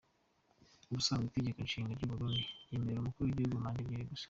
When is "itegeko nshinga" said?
1.35-1.91